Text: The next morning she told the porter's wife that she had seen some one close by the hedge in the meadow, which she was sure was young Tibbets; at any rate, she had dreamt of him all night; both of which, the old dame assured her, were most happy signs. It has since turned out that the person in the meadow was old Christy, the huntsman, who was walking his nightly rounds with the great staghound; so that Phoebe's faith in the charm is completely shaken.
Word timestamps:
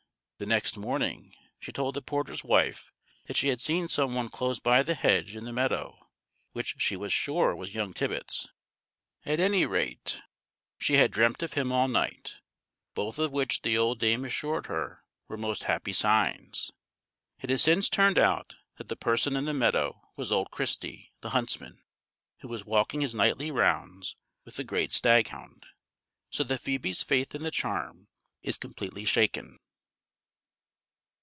The 0.43 0.47
next 0.47 0.75
morning 0.75 1.35
she 1.59 1.71
told 1.71 1.93
the 1.93 2.01
porter's 2.01 2.43
wife 2.43 2.91
that 3.27 3.37
she 3.37 3.49
had 3.49 3.61
seen 3.61 3.87
some 3.87 4.15
one 4.15 4.27
close 4.29 4.59
by 4.59 4.81
the 4.81 4.95
hedge 4.95 5.35
in 5.35 5.45
the 5.45 5.53
meadow, 5.53 6.09
which 6.53 6.77
she 6.79 6.97
was 6.97 7.13
sure 7.13 7.55
was 7.55 7.75
young 7.75 7.93
Tibbets; 7.93 8.47
at 9.23 9.39
any 9.39 9.67
rate, 9.67 10.19
she 10.79 10.95
had 10.95 11.11
dreamt 11.11 11.43
of 11.43 11.53
him 11.53 11.71
all 11.71 11.87
night; 11.87 12.37
both 12.95 13.19
of 13.19 13.29
which, 13.31 13.61
the 13.61 13.77
old 13.77 13.99
dame 13.99 14.25
assured 14.25 14.65
her, 14.65 15.03
were 15.27 15.37
most 15.37 15.65
happy 15.65 15.93
signs. 15.93 16.71
It 17.39 17.51
has 17.51 17.61
since 17.61 17.87
turned 17.87 18.17
out 18.17 18.55
that 18.79 18.87
the 18.89 18.95
person 18.95 19.35
in 19.35 19.45
the 19.45 19.53
meadow 19.53 20.01
was 20.15 20.31
old 20.31 20.49
Christy, 20.49 21.13
the 21.21 21.29
huntsman, 21.29 21.83
who 22.39 22.47
was 22.47 22.65
walking 22.65 23.01
his 23.01 23.13
nightly 23.13 23.51
rounds 23.51 24.15
with 24.43 24.55
the 24.55 24.63
great 24.63 24.89
staghound; 24.91 25.67
so 26.31 26.43
that 26.45 26.61
Phoebe's 26.61 27.03
faith 27.03 27.35
in 27.35 27.43
the 27.43 27.51
charm 27.51 28.07
is 28.41 28.57
completely 28.57 29.05
shaken. 29.05 29.59